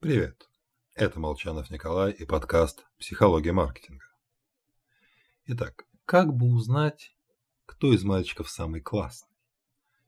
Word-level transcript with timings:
Привет! 0.00 0.48
Это 0.94 1.18
Молчанов 1.18 1.70
Николай 1.70 2.12
и 2.12 2.24
подкаст 2.24 2.86
«Психология 3.00 3.50
маркетинга». 3.50 4.04
Итак, 5.46 5.88
как 6.04 6.32
бы 6.32 6.46
узнать, 6.54 7.16
кто 7.66 7.92
из 7.92 8.04
мальчиков 8.04 8.48
самый 8.48 8.80
классный? 8.80 9.34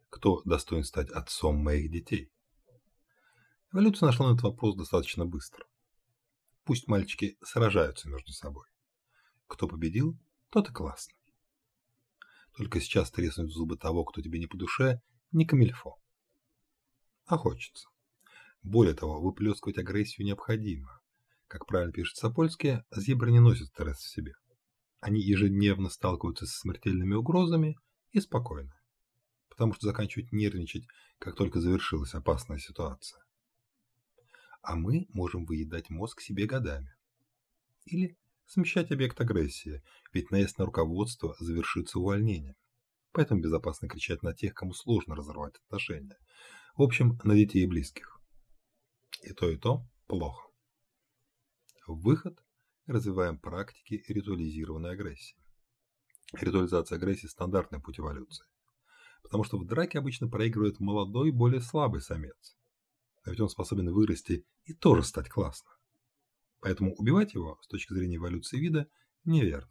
Кто 0.09 0.43
достоин 0.45 0.85
стать 0.85 1.11
отцом 1.11 1.57
моих 1.57 1.91
детей? 1.91 2.31
Эволюция 3.73 4.07
нашла 4.07 4.29
на 4.29 4.35
этот 4.35 4.45
вопрос 4.45 4.77
достаточно 4.77 5.27
быстро. 5.27 5.67
Пусть 6.63 6.87
мальчики 6.87 7.37
сражаются 7.43 8.09
между 8.09 8.31
собой. 8.31 8.69
Кто 9.49 9.67
победил, 9.67 10.17
тот 10.51 10.71
и 10.71 10.73
классный. 10.73 11.17
Только 12.57 12.81
сейчас 12.81 13.11
треснуть 13.11 13.51
зубы 13.51 13.77
того, 13.77 14.05
кто 14.05 14.23
тебе 14.23 14.39
не 14.39 14.47
по 14.47 14.57
душе, 14.57 15.03
не 15.33 15.47
камильфо. 15.47 15.99
А 17.27 17.37
хочется. 17.37 17.89
Более 18.63 18.95
того, 18.95 19.21
выплескивать 19.21 19.79
агрессию 19.79 20.27
необходимо. 20.27 21.01
Как 21.47 21.67
правильно 21.67 21.93
пишет 21.93 22.17
Сапольский, 22.17 22.83
зебры 22.95 23.33
не 23.33 23.41
носят 23.41 23.69
стресс 23.69 23.99
в 23.99 24.09
себе. 24.09 24.35
Они 25.01 25.21
ежедневно 25.21 25.89
сталкиваются 25.89 26.47
с 26.47 26.59
смертельными 26.59 27.15
угрозами 27.15 27.79
и 28.13 28.21
спокойны. 28.21 28.73
Потому 29.49 29.73
что 29.73 29.87
заканчивают 29.87 30.31
нервничать, 30.33 30.87
как 31.19 31.37
только 31.37 31.61
завершилась 31.61 32.15
опасная 32.15 32.59
ситуация. 32.59 33.25
А 34.63 34.77
мы 34.77 35.07
можем 35.09 35.47
выедать 35.47 35.89
мозг 35.89 36.21
себе 36.21 36.47
годами. 36.47 36.95
Или 37.87 38.19
смещать 38.47 38.91
объект 38.91 39.19
агрессии, 39.21 39.83
ведь 40.13 40.31
наезд 40.31 40.59
на 40.59 40.67
руководство 40.67 41.35
завершится 41.39 41.99
увольнением. 41.99 42.57
Поэтому 43.13 43.41
безопасно 43.41 43.89
кричать 43.89 44.23
на 44.23 44.35
тех, 44.35 44.55
кому 44.55 44.75
сложно 44.75 45.17
разорвать 45.17 45.57
отношения. 45.67 46.19
В 46.77 46.83
общем, 46.83 47.19
на 47.25 47.35
детей 47.35 47.65
и 47.65 47.67
близких. 47.67 48.10
И 49.21 49.33
то, 49.33 49.51
и 49.51 49.57
то 49.57 49.87
плохо. 50.07 50.49
Выход– 51.87 52.43
развиваем 52.87 53.39
практики 53.39 54.03
ритуализированной 54.09 54.93
агрессии. 54.93 55.37
Ритуализация 56.33 56.97
агрессии– 56.97 57.27
стандартный 57.29 57.81
путь 57.81 58.01
эволюции. 58.01 58.47
Потому 59.23 59.45
что 59.45 59.59
в 59.59 59.67
драке 59.67 59.99
обычно 59.99 60.29
проигрывает 60.29 60.81
молодой, 60.81 61.31
более 61.31 61.61
слабый 61.61 62.01
самец. 62.01 62.57
А 63.23 63.31
ведь 63.31 63.41
он 63.41 63.49
способен 63.49 63.93
вырасти 63.93 64.47
и 64.65 64.73
тоже 64.73 65.03
стать 65.03 65.29
классным. 65.29 65.73
Поэтому 66.61 66.95
убивать 66.95 67.35
его 67.35 67.59
с 67.63 67.69
точки 67.69 67.93
зрения 67.93 68.17
эволюции 68.17 68.59
вида 68.59 68.89
неверно. 69.25 69.71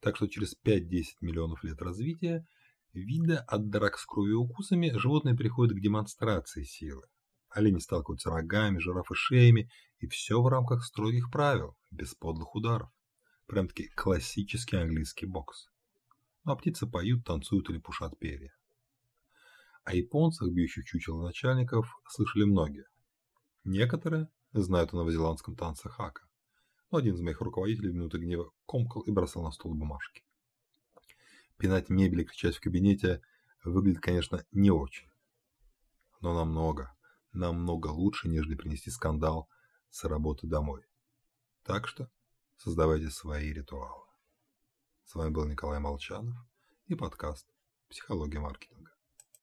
Так 0.00 0.16
что 0.16 0.26
через 0.26 0.54
5-10 0.64 1.04
миллионов 1.20 1.64
лет 1.64 1.80
развития 1.80 2.46
вида 2.92 3.40
от 3.40 3.68
драк 3.70 3.98
с 3.98 4.06
кровью 4.06 4.32
и 4.32 4.36
укусами 4.36 4.90
животные 4.90 5.34
приходят 5.34 5.76
к 5.76 5.80
демонстрации 5.80 6.64
силы, 6.64 7.06
Олени 7.56 7.78
сталкиваются 7.78 8.28
рогами, 8.28 8.78
жирафы 8.78 9.14
шеями, 9.14 9.70
и 9.98 10.06
все 10.06 10.42
в 10.42 10.46
рамках 10.46 10.84
строгих 10.84 11.30
правил, 11.30 11.74
без 11.90 12.14
подлых 12.14 12.54
ударов. 12.54 12.90
Прям-таки 13.46 13.88
классический 13.94 14.76
английский 14.76 15.24
бокс. 15.24 15.70
Ну 16.44 16.52
а 16.52 16.56
птицы 16.56 16.86
поют, 16.86 17.24
танцуют 17.24 17.70
или 17.70 17.78
пушат 17.78 18.18
перья. 18.18 18.54
О 19.84 19.94
японцах, 19.94 20.50
бьющих 20.50 20.84
чучело 20.84 21.22
начальников, 21.22 21.98
слышали 22.06 22.44
многие. 22.44 22.84
Некоторые 23.64 24.28
знают 24.52 24.92
о 24.92 24.96
новозеландском 24.96 25.56
танце 25.56 25.88
хака. 25.88 26.24
Но 26.90 26.98
один 26.98 27.14
из 27.14 27.22
моих 27.22 27.40
руководителей 27.40 27.88
в 27.88 27.94
минуты 27.94 28.18
гнева 28.18 28.52
комкал 28.66 29.00
и 29.00 29.10
бросал 29.10 29.42
на 29.42 29.50
стол 29.50 29.74
бумажки. 29.74 30.22
Пинать 31.56 31.88
мебель 31.88 32.20
и 32.20 32.24
кричать 32.24 32.56
в 32.56 32.60
кабинете 32.60 33.22
выглядит, 33.64 34.02
конечно, 34.02 34.44
не 34.52 34.70
очень. 34.70 35.08
Но 36.20 36.34
намного, 36.34 36.95
намного 37.36 37.88
лучше, 37.88 38.28
нежели 38.28 38.54
принести 38.54 38.90
скандал 38.90 39.48
с 39.90 40.04
работы 40.04 40.46
домой. 40.46 40.84
Так 41.62 41.86
что 41.86 42.10
создавайте 42.56 43.10
свои 43.10 43.52
ритуалы. 43.52 44.06
С 45.04 45.14
вами 45.14 45.30
был 45.30 45.44
Николай 45.44 45.78
Молчанов 45.78 46.36
и 46.86 46.94
подкаст 46.94 47.46
«Психология 47.88 48.40
маркетинга». 48.40 48.95